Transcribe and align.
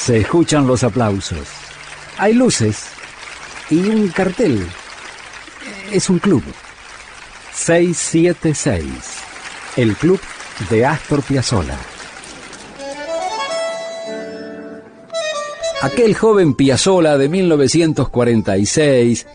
Se 0.00 0.16
escuchan 0.16 0.66
los 0.66 0.82
aplausos. 0.82 1.46
Hay 2.16 2.32
luces 2.32 2.86
y 3.68 3.80
un 3.80 4.08
cartel. 4.08 4.66
Es 5.92 6.08
un 6.08 6.18
club. 6.18 6.42
676. 7.52 8.86
El 9.76 9.94
club 9.96 10.18
de 10.70 10.86
Astor 10.86 11.22
Piazzolla. 11.22 11.76
Aquel 15.82 16.14
joven 16.14 16.54
Piazzolla 16.54 17.18
de 17.18 17.28
1946, 17.28 19.26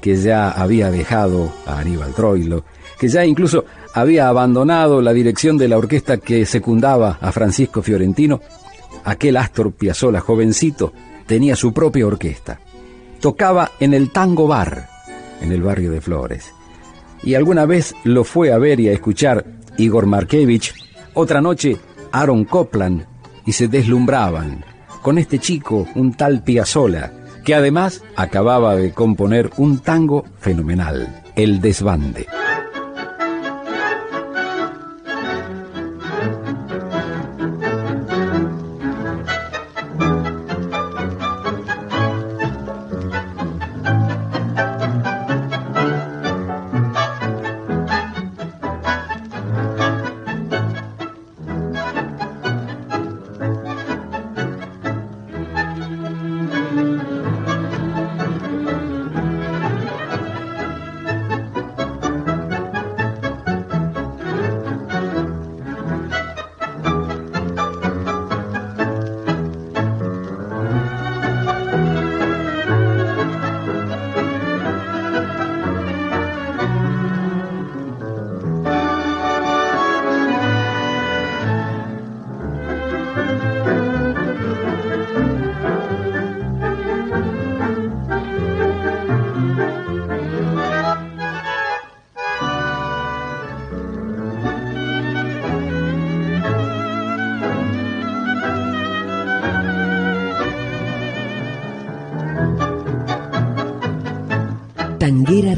que 0.00 0.16
ya 0.16 0.50
había 0.52 0.92
dejado 0.92 1.52
a 1.66 1.80
Aníbal 1.80 2.14
Troilo, 2.14 2.64
que 2.96 3.08
ya 3.08 3.24
incluso 3.24 3.64
había 3.92 4.28
abandonado 4.28 5.02
la 5.02 5.12
dirección 5.12 5.58
de 5.58 5.66
la 5.66 5.78
orquesta 5.78 6.18
que 6.18 6.46
secundaba 6.46 7.18
a 7.20 7.32
Francisco 7.32 7.82
Fiorentino, 7.82 8.40
aquel 9.04 9.36
Astor 9.36 9.72
Piazzolla 9.72 10.20
jovencito 10.20 10.92
tenía 11.26 11.56
su 11.56 11.72
propia 11.72 12.06
orquesta. 12.06 12.60
Tocaba 13.20 13.70
en 13.80 13.94
el 13.94 14.10
Tango 14.10 14.46
Bar, 14.46 14.88
en 15.40 15.52
el 15.52 15.62
barrio 15.62 15.90
de 15.90 16.00
Flores. 16.00 16.52
Y 17.22 17.34
alguna 17.34 17.66
vez 17.66 17.94
lo 18.04 18.24
fue 18.24 18.52
a 18.52 18.58
ver 18.58 18.80
y 18.80 18.88
a 18.88 18.92
escuchar 18.92 19.44
Igor 19.78 20.06
Markevich, 20.06 20.74
otra 21.14 21.40
noche 21.40 21.76
Aaron 22.10 22.44
Copland, 22.44 23.06
y 23.46 23.52
se 23.52 23.68
deslumbraban 23.68 24.64
con 25.02 25.18
este 25.18 25.38
chico, 25.38 25.86
un 25.94 26.14
tal 26.14 26.42
Piazzolla, 26.42 27.12
que 27.44 27.54
además 27.54 28.02
acababa 28.16 28.76
de 28.76 28.92
componer 28.92 29.50
un 29.56 29.78
tango 29.78 30.24
fenomenal, 30.38 31.22
El 31.34 31.60
Desbande. 31.60 32.26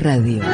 Radio. 0.05 0.44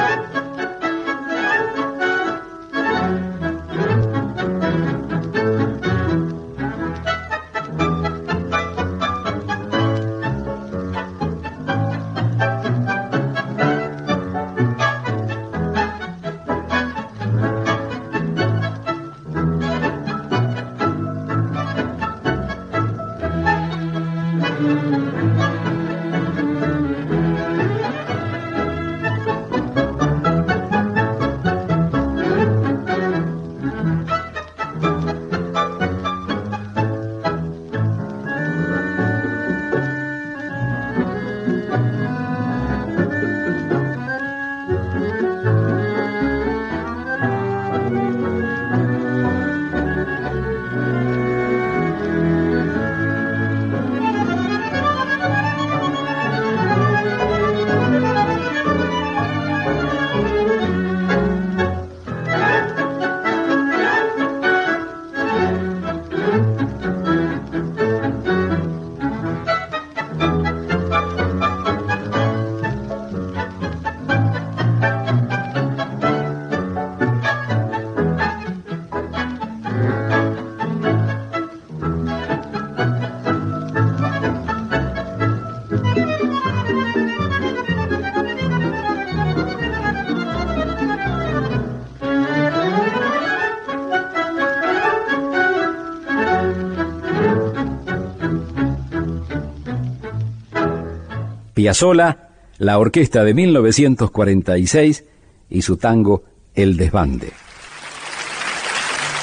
Piazzolla, 101.55 102.29
la 102.59 102.79
orquesta 102.79 103.25
de 103.25 103.35
1946 103.35 105.05
y 105.49 105.63
su 105.63 105.77
tango 105.77 106.25
El 106.55 106.77
Desbande. 106.77 107.33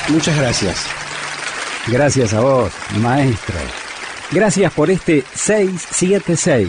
Muchas 0.10 0.38
gracias. 0.38 0.86
Gracias 1.88 2.34
a 2.34 2.42
vos, 2.42 2.72
maestro. 3.02 3.56
Gracias 4.32 4.74
por 4.74 4.90
este 4.92 5.24
676, 5.34 6.68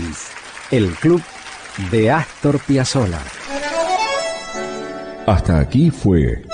el 0.70 0.90
club 0.90 1.20
de 1.90 2.10
Astor 2.10 2.60
Piazzolla. 2.60 3.20
Hasta 5.26 5.58
aquí 5.58 5.90
fue 5.90 6.44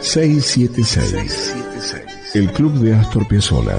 676, 0.00 1.54
el 2.34 2.50
club 2.52 2.72
de 2.80 2.94
Astor 2.94 3.28
Piazzolla. 3.28 3.78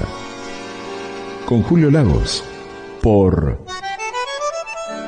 Con 1.44 1.62
Julio 1.62 1.90
Lagos, 1.90 2.44
por 3.02 3.58